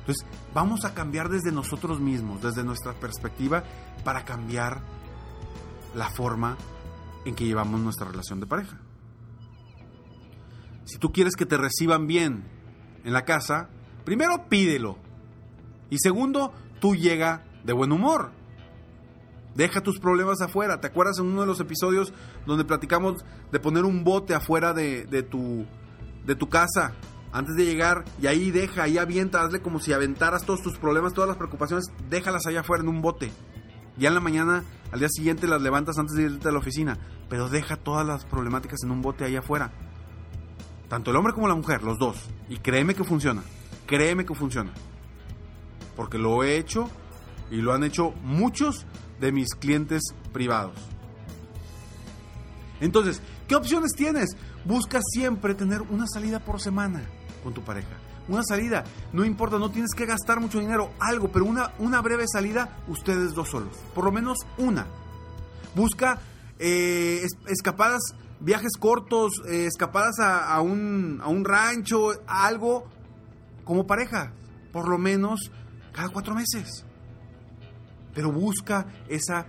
Entonces, 0.00 0.26
vamos 0.52 0.84
a 0.84 0.92
cambiar 0.92 1.28
desde 1.28 1.52
nosotros 1.52 2.00
mismos, 2.00 2.42
desde 2.42 2.64
nuestra 2.64 2.94
perspectiva, 2.94 3.62
para 4.02 4.24
cambiar 4.24 4.82
la 5.94 6.10
forma 6.10 6.56
en 7.24 7.36
que 7.36 7.44
llevamos 7.44 7.78
nuestra 7.78 8.08
relación 8.08 8.40
de 8.40 8.46
pareja. 8.46 8.76
Si 10.84 10.98
tú 10.98 11.12
quieres 11.12 11.36
que 11.36 11.46
te 11.46 11.56
reciban 11.56 12.08
bien 12.08 12.42
en 13.04 13.12
la 13.12 13.24
casa, 13.24 13.68
primero 14.04 14.48
pídelo. 14.48 14.98
Y 15.90 15.98
segundo, 16.00 16.52
tú 16.80 16.96
llega 16.96 17.44
de 17.64 17.72
buen 17.72 17.92
humor. 17.92 18.32
Deja 19.54 19.82
tus 19.82 19.98
problemas 19.98 20.40
afuera. 20.40 20.80
¿Te 20.80 20.86
acuerdas 20.86 21.18
en 21.18 21.26
uno 21.26 21.42
de 21.42 21.46
los 21.46 21.60
episodios 21.60 22.12
donde 22.46 22.64
platicamos 22.64 23.24
de 23.50 23.60
poner 23.60 23.84
un 23.84 24.04
bote 24.04 24.34
afuera 24.34 24.72
de, 24.72 25.26
tu, 25.30 25.66
de 26.24 26.34
tu 26.34 26.48
casa 26.48 26.94
antes 27.32 27.56
de 27.56 27.64
llegar 27.64 28.04
y 28.20 28.26
ahí 28.26 28.50
deja, 28.50 28.84
ahí 28.84 28.98
avienta, 28.98 29.42
hazle 29.42 29.60
como 29.60 29.80
si 29.80 29.92
aventaras 29.92 30.44
todos 30.44 30.62
tus 30.62 30.78
problemas, 30.78 31.14
todas 31.14 31.28
las 31.28 31.36
preocupaciones, 31.36 31.86
déjalas 32.08 32.46
allá 32.46 32.60
afuera 32.60 32.82
en 32.82 32.88
un 32.88 33.02
bote. 33.02 33.32
Ya 33.98 34.08
en 34.08 34.14
la 34.14 34.20
mañana, 34.20 34.64
al 34.90 35.00
día 35.00 35.08
siguiente 35.10 35.46
las 35.46 35.60
levantas 35.60 35.98
antes 35.98 36.16
de 36.16 36.24
irte 36.24 36.48
a 36.48 36.52
la 36.52 36.58
oficina, 36.58 36.98
pero 37.28 37.48
deja 37.48 37.76
todas 37.76 38.06
las 38.06 38.24
problemáticas 38.24 38.82
en 38.84 38.90
un 38.90 39.02
bote 39.02 39.24
ahí 39.24 39.36
afuera. 39.36 39.70
Tanto 40.88 41.10
el 41.10 41.16
hombre 41.16 41.32
como 41.32 41.48
la 41.48 41.54
mujer, 41.54 41.82
los 41.82 41.98
dos. 41.98 42.28
Y 42.48 42.58
créeme 42.58 42.94
que 42.94 43.04
funciona. 43.04 43.42
Créeme 43.86 44.26
que 44.26 44.34
funciona. 44.34 44.72
Porque 45.96 46.18
lo 46.18 46.42
he 46.42 46.56
hecho 46.56 46.90
y 47.52 47.60
lo 47.60 47.74
han 47.74 47.84
hecho 47.84 48.14
muchos 48.24 48.86
de 49.20 49.30
mis 49.30 49.54
clientes 49.54 50.02
privados. 50.32 50.74
Entonces, 52.80 53.20
¿qué 53.46 53.54
opciones 53.54 53.92
tienes? 53.92 54.36
Busca 54.64 55.00
siempre 55.12 55.54
tener 55.54 55.82
una 55.82 56.06
salida 56.08 56.40
por 56.40 56.60
semana 56.60 57.02
con 57.44 57.52
tu 57.52 57.62
pareja. 57.62 57.94
Una 58.26 58.42
salida, 58.42 58.84
no 59.12 59.24
importa, 59.24 59.58
no 59.58 59.70
tienes 59.70 59.92
que 59.94 60.06
gastar 60.06 60.40
mucho 60.40 60.60
dinero, 60.60 60.92
algo, 60.98 61.30
pero 61.30 61.44
una, 61.44 61.72
una 61.78 62.00
breve 62.00 62.24
salida, 62.26 62.78
ustedes 62.88 63.34
dos 63.34 63.50
solos. 63.50 63.76
Por 63.94 64.04
lo 64.04 64.12
menos 64.12 64.38
una. 64.56 64.86
Busca 65.74 66.20
eh, 66.58 67.22
escapadas, 67.48 68.14
viajes 68.40 68.72
cortos, 68.78 69.42
eh, 69.46 69.66
escapadas 69.66 70.18
a, 70.20 70.58
un, 70.62 71.20
a 71.22 71.28
un 71.28 71.44
rancho, 71.44 72.12
algo 72.26 72.86
como 73.64 73.86
pareja. 73.86 74.32
Por 74.72 74.88
lo 74.88 74.96
menos 74.96 75.50
cada 75.92 76.08
cuatro 76.08 76.34
meses 76.34 76.86
pero 78.14 78.32
busca 78.32 78.86
esa 79.08 79.46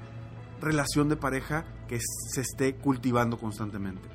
relación 0.61 1.09
de 1.09 1.17
pareja 1.17 1.65
que 1.87 1.99
se 1.99 2.41
esté 2.41 2.75
cultivando 2.75 3.37
constantemente. 3.37 4.09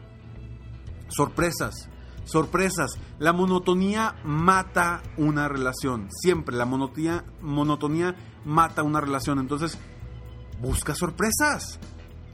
Sorpresas, 1.09 1.89
sorpresas. 2.25 2.93
La 3.19 3.33
monotonía 3.33 4.17
mata 4.25 5.03
una 5.17 5.49
relación. 5.49 6.09
Siempre 6.11 6.57
la 6.57 6.65
monotonía, 6.65 7.25
monotonía 7.41 8.15
mata 8.45 8.83
una 8.83 9.01
relación. 9.01 9.39
Entonces, 9.39 9.79
busca 10.61 10.95
sorpresas. 10.95 11.79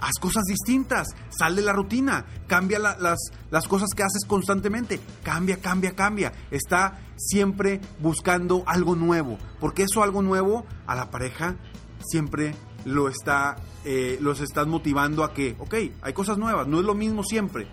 Haz 0.00 0.18
cosas 0.20 0.42
distintas, 0.44 1.06
sal 1.30 1.56
de 1.56 1.62
la 1.62 1.72
rutina, 1.72 2.26
cambia 2.46 2.78
las, 2.78 3.18
las 3.50 3.68
cosas 3.68 3.88
que 3.96 4.02
haces 4.02 4.26
constantemente, 4.26 5.00
cambia, 5.22 5.60
cambia, 5.60 5.94
cambia. 5.94 6.32
Está 6.50 6.98
siempre 7.16 7.80
buscando 8.00 8.64
algo 8.66 8.96
nuevo, 8.96 9.38
porque 9.60 9.84
eso 9.84 10.02
algo 10.02 10.20
nuevo 10.20 10.66
a 10.86 10.94
la 10.94 11.10
pareja 11.10 11.56
siempre 12.04 12.54
lo 12.84 13.08
está, 13.08 13.56
eh, 13.84 14.18
los 14.20 14.40
están 14.40 14.68
motivando 14.68 15.24
a 15.24 15.32
que, 15.32 15.56
ok, 15.58 15.74
hay 16.02 16.12
cosas 16.12 16.38
nuevas, 16.38 16.66
no 16.66 16.80
es 16.80 16.84
lo 16.84 16.94
mismo 16.94 17.22
siempre. 17.22 17.66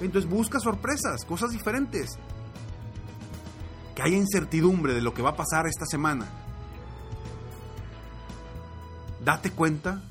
Entonces 0.00 0.30
busca 0.30 0.58
sorpresas, 0.60 1.24
cosas 1.24 1.50
diferentes. 1.50 2.18
que 3.94 4.02
haya 4.02 4.16
incertidumbre 4.16 4.94
de 4.94 5.02
lo 5.02 5.12
que 5.12 5.20
va 5.20 5.30
a 5.30 5.36
pasar 5.36 5.66
esta 5.66 5.84
semana, 5.84 6.26
date 9.22 9.50
cuenta 9.50 10.02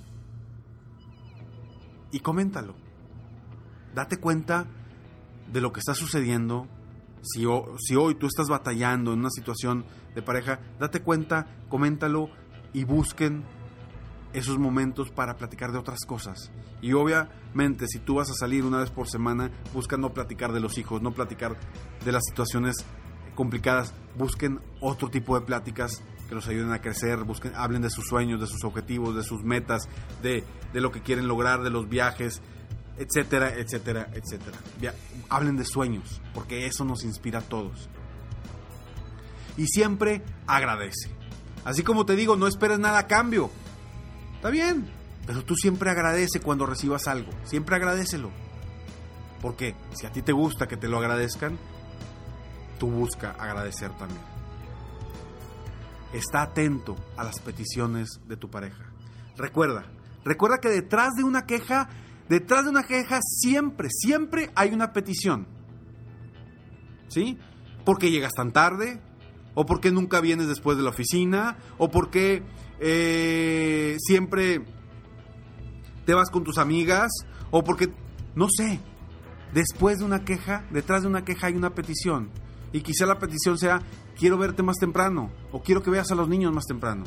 y 2.12 2.20
coméntalo. 2.20 2.76
Date 3.96 4.18
cuenta 4.18 4.68
de 5.52 5.62
lo 5.62 5.74
que 5.74 5.80
está 5.80 5.94
sucediendo. 5.94 6.68
Si, 7.24 7.46
si, 7.80 7.96
hoy 7.96 8.16
tú 8.16 8.28
estás 8.28 8.48
batallando 8.48 9.14
en 9.14 9.20
una 9.20 9.30
situación 9.30 9.86
de 10.16 10.22
pareja, 10.22 10.60
date 10.80 11.02
cuenta, 11.02 11.48
coméntalo 11.70 12.30
y 12.74 12.84
busquen 12.84 13.44
esos 14.34 14.58
momentos 14.58 15.10
para 15.10 15.36
platicar 15.36 15.72
de 15.72 15.78
otras 15.78 16.00
cosas. 16.06 16.52
Y 16.82 16.94
obviamente 16.94 17.86
si 17.88 18.00
tú 18.00 18.16
vas 18.16 18.30
a 18.30 18.34
salir 18.34 18.64
una 18.64 18.80
vez 18.80 18.90
por 18.90 19.08
semana, 19.10 19.52
busca 19.74 19.98
no 19.98 20.14
platicar 20.14 20.54
de 20.54 20.60
los 20.60 20.78
hijos, 20.78 21.02
no 21.02 21.12
platicar 21.14 21.58
de 22.04 22.12
las 22.12 22.24
situaciones 22.30 22.86
complicadas, 23.36 23.94
busquen 24.18 24.60
otro 24.80 25.10
tipo 25.10 25.40
de 25.40 25.46
pláticas 25.46 26.02
que 26.28 26.36
los 26.36 26.48
ayuden 26.48 26.72
a 26.72 26.80
crecer, 26.80 27.24
busquen, 27.24 27.54
hablen 27.56 27.82
de 27.82 27.90
sus 27.90 28.06
sueños, 28.08 28.40
de 28.40 28.48
sus 28.48 28.64
objetivos, 28.64 29.16
de 29.16 29.24
sus 29.24 29.44
metas, 29.44 29.84
de, 30.22 30.44
de 30.74 30.82
lo 30.82 30.92
que 30.92 31.02
quieren 31.02 31.28
lograr, 31.28 31.62
de 31.62 31.70
los 31.70 31.90
viajes, 31.90 32.42
etcétera, 32.98 33.54
etcétera, 33.58 34.10
etcétera. 34.14 34.58
hablen 35.30 35.58
de 35.58 35.66
sueños, 35.66 36.22
porque 36.34 36.68
eso 36.68 36.86
nos 36.86 37.04
inspira 37.04 37.40
a 37.40 37.42
todos. 37.42 37.90
Y 39.58 39.68
siempre 39.68 40.24
agradece. 40.48 41.21
Así 41.64 41.84
como 41.84 42.06
te 42.06 42.16
digo, 42.16 42.36
no 42.36 42.48
esperes 42.48 42.80
nada 42.80 43.00
a 43.00 43.08
cambio. 43.08 43.52
Está 44.36 44.50
bien, 44.50 44.90
pero 45.26 45.44
tú 45.44 45.56
siempre 45.56 45.90
agradece 45.90 46.40
cuando 46.40 46.66
recibas 46.66 47.08
algo. 47.08 47.32
Siempre 47.44 47.76
agradecelo. 47.76 48.32
Porque 49.42 49.76
si 49.94 50.06
a 50.06 50.12
ti 50.12 50.22
te 50.22 50.32
gusta 50.32 50.68
que 50.68 50.78
te 50.78 50.88
lo 50.88 50.98
agradezcan, 50.98 51.58
tú 52.80 52.90
busca 52.90 53.32
agradecer 53.32 53.92
también. 53.98 54.22
Está 56.14 56.42
atento 56.42 56.96
a 57.16 57.24
las 57.24 57.40
peticiones 57.40 58.20
de 58.28 58.38
tu 58.38 58.50
pareja. 58.50 58.84
Recuerda, 59.38 59.86
recuerda 60.26 60.58
que 60.58 60.70
detrás 60.70 61.14
de 61.16 61.24
una 61.24 61.46
queja, 61.46 61.90
detrás 62.28 62.66
de 62.66 62.72
una 62.72 62.84
queja 62.84 63.20
siempre, 63.22 63.90
siempre 63.92 64.52
hay 64.56 64.74
una 64.74 64.94
petición. 64.94 65.48
¿Sí? 67.08 67.38
Porque 67.86 68.12
llegas 68.12 68.34
tan 68.34 68.52
tarde, 68.52 69.02
o 69.54 69.66
porque 69.66 69.92
nunca 69.92 70.22
vienes 70.22 70.48
después 70.48 70.78
de 70.78 70.84
la 70.84 70.90
oficina, 70.90 71.58
o 71.78 71.90
porque 71.90 72.44
eh, 72.80 73.98
siempre 74.00 74.62
te 76.06 76.14
vas 76.14 76.30
con 76.30 76.44
tus 76.44 76.58
amigas 76.58 77.10
o 77.52 77.64
porque, 77.64 77.92
no 78.36 78.48
sé, 78.50 78.80
después 79.54 80.00
de 80.00 80.06
una 80.06 80.24
queja, 80.24 80.66
detrás 80.72 81.04
de 81.04 81.08
una 81.08 81.24
queja 81.24 81.48
hay 81.48 81.56
una 81.56 81.74
petición. 81.76 82.30
Y 82.74 82.82
quizá 82.82 83.06
la 83.06 83.20
petición 83.20 83.58
sea, 83.58 83.82
quiero 84.18 84.38
verte 84.38 84.64
más 84.64 84.78
temprano, 84.78 85.30
o 85.52 85.62
quiero 85.62 85.84
que 85.84 85.92
veas 85.92 86.12
a 86.12 86.16
los 86.16 86.30
niños 86.30 86.54
más 86.54 86.66
temprano, 86.66 87.04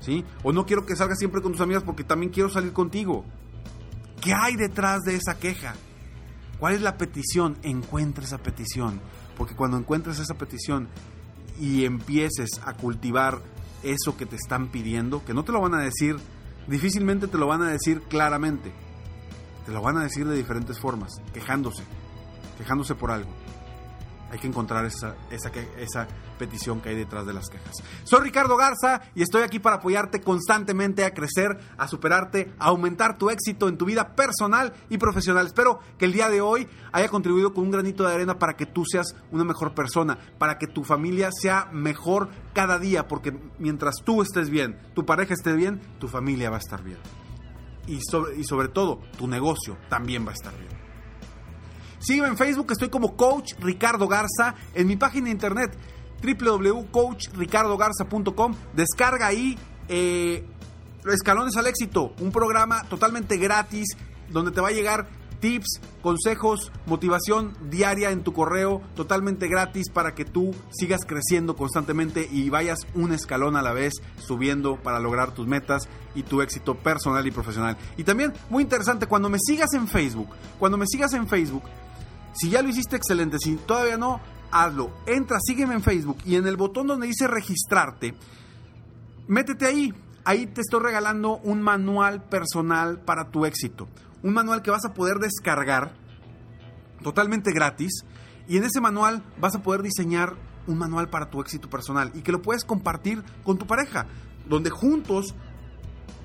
¿sí? 0.00 0.24
O 0.42 0.52
no 0.52 0.66
quiero 0.66 0.84
que 0.84 0.96
salgas 0.96 1.18
siempre 1.18 1.40
con 1.40 1.52
tus 1.52 1.60
amigas 1.60 1.84
porque 1.84 2.02
también 2.02 2.32
quiero 2.32 2.48
salir 2.48 2.72
contigo. 2.72 3.24
¿Qué 4.20 4.32
hay 4.34 4.56
detrás 4.56 5.02
de 5.02 5.14
esa 5.14 5.38
queja? 5.38 5.74
¿Cuál 6.58 6.74
es 6.74 6.82
la 6.82 6.96
petición? 6.96 7.58
Encuentra 7.62 8.24
esa 8.24 8.38
petición. 8.38 9.00
Porque 9.36 9.54
cuando 9.54 9.76
encuentres 9.76 10.18
esa 10.18 10.34
petición 10.34 10.88
y 11.58 11.84
empieces 11.84 12.60
a 12.64 12.74
cultivar 12.74 13.40
eso 13.82 14.16
que 14.16 14.26
te 14.26 14.36
están 14.36 14.68
pidiendo, 14.68 15.24
que 15.24 15.34
no 15.34 15.44
te 15.44 15.52
lo 15.52 15.60
van 15.60 15.74
a 15.74 15.80
decir, 15.80 16.16
difícilmente 16.66 17.28
te 17.28 17.38
lo 17.38 17.46
van 17.46 17.62
a 17.62 17.70
decir 17.70 18.02
claramente. 18.02 18.72
Te 19.66 19.72
lo 19.72 19.80
van 19.80 19.96
a 19.96 20.02
decir 20.02 20.26
de 20.26 20.36
diferentes 20.36 20.78
formas, 20.78 21.12
quejándose, 21.32 21.82
quejándose 22.58 22.94
por 22.94 23.10
algo 23.10 23.43
hay 24.34 24.40
que 24.40 24.48
encontrar 24.48 24.84
esa, 24.84 25.14
esa, 25.30 25.52
esa 25.78 26.08
petición 26.40 26.80
que 26.80 26.88
hay 26.88 26.96
detrás 26.96 27.24
de 27.24 27.32
las 27.32 27.48
quejas. 27.48 27.72
Soy 28.02 28.20
Ricardo 28.20 28.56
Garza 28.56 29.00
y 29.14 29.22
estoy 29.22 29.42
aquí 29.42 29.60
para 29.60 29.76
apoyarte 29.76 30.20
constantemente 30.20 31.04
a 31.04 31.14
crecer, 31.14 31.56
a 31.78 31.86
superarte, 31.86 32.52
a 32.58 32.66
aumentar 32.66 33.16
tu 33.16 33.30
éxito 33.30 33.68
en 33.68 33.78
tu 33.78 33.84
vida 33.84 34.16
personal 34.16 34.72
y 34.90 34.98
profesional. 34.98 35.46
Espero 35.46 35.78
que 35.98 36.06
el 36.06 36.12
día 36.12 36.28
de 36.30 36.40
hoy 36.40 36.66
haya 36.90 37.06
contribuido 37.08 37.54
con 37.54 37.62
un 37.62 37.70
granito 37.70 38.02
de 38.02 38.12
arena 38.12 38.36
para 38.36 38.56
que 38.56 38.66
tú 38.66 38.82
seas 38.84 39.14
una 39.30 39.44
mejor 39.44 39.72
persona, 39.72 40.18
para 40.36 40.58
que 40.58 40.66
tu 40.66 40.82
familia 40.82 41.30
sea 41.30 41.68
mejor 41.70 42.28
cada 42.54 42.80
día, 42.80 43.06
porque 43.06 43.38
mientras 43.60 43.94
tú 44.04 44.20
estés 44.20 44.50
bien, 44.50 44.80
tu 44.96 45.06
pareja 45.06 45.32
esté 45.32 45.52
bien, 45.52 45.80
tu 46.00 46.08
familia 46.08 46.50
va 46.50 46.56
a 46.56 46.58
estar 46.58 46.82
bien. 46.82 46.98
Y 47.86 48.00
sobre, 48.00 48.34
y 48.36 48.42
sobre 48.42 48.66
todo, 48.66 49.00
tu 49.16 49.28
negocio 49.28 49.76
también 49.88 50.26
va 50.26 50.30
a 50.30 50.34
estar 50.34 50.58
bien. 50.58 50.73
Sígueme 52.04 52.28
en 52.28 52.36
Facebook, 52.36 52.70
estoy 52.70 52.90
como 52.90 53.16
Coach 53.16 53.54
Ricardo 53.60 54.06
Garza. 54.06 54.54
En 54.74 54.86
mi 54.86 54.96
página 54.96 55.24
de 55.26 55.32
internet 55.32 55.76
www.coachricardogarza.com. 56.22 58.54
Descarga 58.74 59.26
ahí 59.26 59.58
eh, 59.88 60.44
Escalones 61.10 61.56
al 61.56 61.66
Éxito, 61.66 62.12
un 62.20 62.30
programa 62.30 62.84
totalmente 62.88 63.38
gratis 63.38 63.88
donde 64.30 64.50
te 64.50 64.60
va 64.60 64.68
a 64.68 64.72
llegar 64.72 65.08
tips, 65.40 65.80
consejos, 66.00 66.72
motivación 66.86 67.54
diaria 67.68 68.10
en 68.10 68.22
tu 68.22 68.32
correo, 68.32 68.80
totalmente 68.96 69.48
gratis 69.48 69.90
para 69.90 70.14
que 70.14 70.24
tú 70.24 70.54
sigas 70.70 71.00
creciendo 71.06 71.56
constantemente 71.56 72.26
y 72.30 72.48
vayas 72.48 72.86
un 72.94 73.12
escalón 73.12 73.56
a 73.56 73.62
la 73.62 73.74
vez 73.74 73.92
subiendo 74.16 74.76
para 74.76 75.00
lograr 75.00 75.32
tus 75.32 75.46
metas 75.46 75.88
y 76.14 76.22
tu 76.22 76.40
éxito 76.40 76.76
personal 76.76 77.26
y 77.26 77.30
profesional. 77.30 77.76
Y 77.98 78.04
también, 78.04 78.32
muy 78.48 78.62
interesante, 78.62 79.06
cuando 79.06 79.28
me 79.28 79.38
sigas 79.38 79.74
en 79.74 79.86
Facebook, 79.86 80.28
cuando 80.58 80.78
me 80.78 80.86
sigas 80.86 81.12
en 81.12 81.28
Facebook, 81.28 81.64
si 82.34 82.50
ya 82.50 82.62
lo 82.62 82.68
hiciste, 82.68 82.96
excelente. 82.96 83.38
Si 83.38 83.56
todavía 83.56 83.96
no, 83.96 84.20
hazlo. 84.50 84.90
Entra, 85.06 85.38
sígueme 85.40 85.74
en 85.74 85.82
Facebook 85.82 86.18
y 86.24 86.36
en 86.36 86.46
el 86.46 86.56
botón 86.56 86.86
donde 86.86 87.06
dice 87.06 87.26
registrarte, 87.26 88.14
métete 89.26 89.66
ahí. 89.66 89.94
Ahí 90.26 90.46
te 90.46 90.62
estoy 90.62 90.80
regalando 90.80 91.36
un 91.38 91.60
manual 91.60 92.22
personal 92.24 92.98
para 92.98 93.30
tu 93.30 93.44
éxito. 93.44 93.88
Un 94.22 94.32
manual 94.32 94.62
que 94.62 94.70
vas 94.70 94.84
a 94.86 94.94
poder 94.94 95.18
descargar 95.18 95.92
totalmente 97.02 97.52
gratis. 97.52 98.04
Y 98.48 98.56
en 98.56 98.64
ese 98.64 98.80
manual 98.80 99.22
vas 99.38 99.54
a 99.54 99.62
poder 99.62 99.82
diseñar 99.82 100.34
un 100.66 100.78
manual 100.78 101.08
para 101.10 101.30
tu 101.30 101.40
éxito 101.40 101.68
personal 101.68 102.10
y 102.14 102.22
que 102.22 102.32
lo 102.32 102.42
puedes 102.42 102.64
compartir 102.64 103.22
con 103.44 103.58
tu 103.58 103.66
pareja, 103.66 104.06
donde 104.48 104.70
juntos 104.70 105.34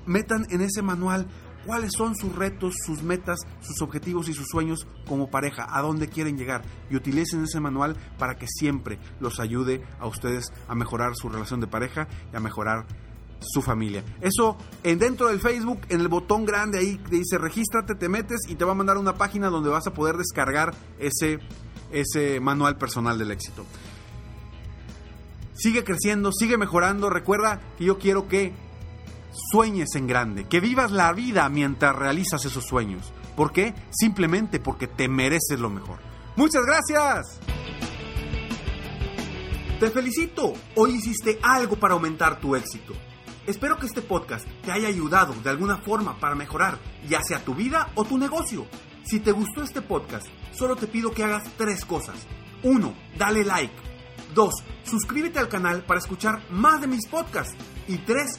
metan 0.06 0.46
en 0.50 0.62
ese 0.62 0.82
manual 0.82 1.26
cuáles 1.66 1.92
son 1.96 2.16
sus 2.16 2.34
retos, 2.34 2.74
sus 2.84 3.02
metas, 3.02 3.38
sus 3.60 3.82
objetivos 3.82 4.28
y 4.28 4.34
sus 4.34 4.46
sueños 4.48 4.86
como 5.06 5.30
pareja, 5.30 5.66
a 5.68 5.82
dónde 5.82 6.08
quieren 6.08 6.36
llegar 6.36 6.62
y 6.90 6.96
utilicen 6.96 7.44
ese 7.44 7.60
manual 7.60 7.96
para 8.18 8.36
que 8.36 8.46
siempre 8.48 8.98
los 9.20 9.40
ayude 9.40 9.82
a 9.98 10.06
ustedes 10.06 10.52
a 10.68 10.74
mejorar 10.74 11.14
su 11.14 11.28
relación 11.28 11.60
de 11.60 11.66
pareja 11.66 12.08
y 12.32 12.36
a 12.36 12.40
mejorar 12.40 12.86
su 13.40 13.62
familia. 13.62 14.04
Eso 14.20 14.56
en 14.82 14.98
dentro 14.98 15.28
del 15.28 15.40
Facebook, 15.40 15.80
en 15.88 16.00
el 16.00 16.08
botón 16.08 16.44
grande 16.44 16.78
ahí 16.78 16.98
que 16.98 17.16
dice 17.16 17.38
regístrate, 17.38 17.94
te 17.94 18.08
metes 18.08 18.40
y 18.48 18.54
te 18.54 18.64
va 18.64 18.72
a 18.72 18.74
mandar 18.74 18.98
una 18.98 19.14
página 19.14 19.48
donde 19.48 19.70
vas 19.70 19.86
a 19.86 19.94
poder 19.94 20.16
descargar 20.16 20.74
ese, 20.98 21.38
ese 21.90 22.40
manual 22.40 22.76
personal 22.76 23.18
del 23.18 23.30
éxito. 23.30 23.64
Sigue 25.54 25.84
creciendo, 25.84 26.32
sigue 26.32 26.56
mejorando. 26.56 27.10
Recuerda 27.10 27.60
que 27.76 27.84
yo 27.84 27.98
quiero 27.98 28.28
que 28.28 28.54
sueñes 29.32 29.94
en 29.94 30.06
grande, 30.06 30.46
que 30.46 30.60
vivas 30.60 30.90
la 30.90 31.12
vida 31.12 31.48
mientras 31.48 31.94
realizas 31.94 32.44
esos 32.44 32.64
sueños. 32.64 33.12
¿Por 33.36 33.52
qué? 33.52 33.74
Simplemente 33.90 34.60
porque 34.60 34.86
te 34.86 35.08
mereces 35.08 35.58
lo 35.58 35.70
mejor. 35.70 35.98
Muchas 36.36 36.62
gracias. 36.64 37.40
Te 39.78 39.90
felicito. 39.90 40.52
Hoy 40.74 40.96
hiciste 40.96 41.38
algo 41.42 41.76
para 41.76 41.94
aumentar 41.94 42.38
tu 42.38 42.54
éxito. 42.54 42.92
Espero 43.46 43.78
que 43.78 43.86
este 43.86 44.02
podcast 44.02 44.46
te 44.62 44.70
haya 44.70 44.88
ayudado 44.88 45.34
de 45.42 45.50
alguna 45.50 45.78
forma 45.78 46.20
para 46.20 46.34
mejorar 46.34 46.78
ya 47.08 47.22
sea 47.22 47.42
tu 47.42 47.54
vida 47.54 47.90
o 47.94 48.04
tu 48.04 48.18
negocio. 48.18 48.66
Si 49.02 49.20
te 49.20 49.32
gustó 49.32 49.62
este 49.62 49.80
podcast, 49.80 50.26
solo 50.52 50.76
te 50.76 50.86
pido 50.86 51.12
que 51.12 51.24
hagas 51.24 51.44
tres 51.56 51.84
cosas. 51.84 52.16
1. 52.62 52.94
Dale 53.16 53.44
like. 53.44 53.74
2. 54.34 54.54
Suscríbete 54.84 55.38
al 55.38 55.48
canal 55.48 55.82
para 55.82 56.00
escuchar 56.00 56.42
más 56.50 56.80
de 56.80 56.86
mis 56.86 57.08
podcasts. 57.08 57.54
Y 57.88 57.96
3 57.98 58.38